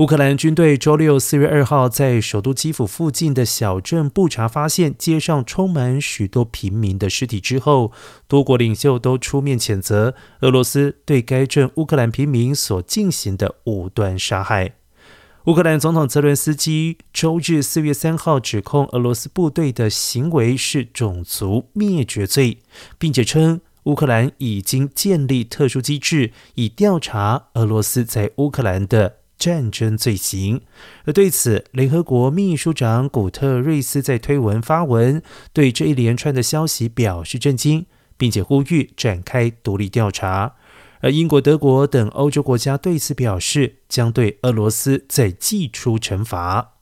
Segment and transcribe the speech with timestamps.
[0.00, 7.92] 乌克兰军队周六四月二号在首都基辅附近的小镇布查发现街上充满许多平民的尸体之后，
[8.26, 14.72] 多国领袖都出面谴责俄罗斯对该镇乌克兰平民所进行的武断杀害。
[15.44, 22.60] 乌克兰总统泽伦斯基周日四月三号指控俄罗斯部队的行为是种族灭绝罪，
[22.98, 29.16] 并且称乌克兰已经建立特殊机制，以调查俄罗斯在乌克兰的。
[29.40, 30.60] 战争罪行。
[31.04, 35.20] 而对此，联合国秘书长古特瑞斯在推文发文，
[35.52, 40.54] 对这一连串的消息表示震惊，并且呼吁展开独立调查。
[41.00, 46.74] 而英国、德国等欧洲国家对此表示，将对俄罗斯再祭出惩罚。